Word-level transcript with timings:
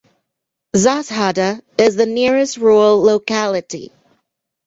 Zhazhada 0.75 1.61
is 1.77 1.95
the 1.95 2.07
nearest 2.07 2.57
rural 2.57 3.03
locality. 3.03 3.91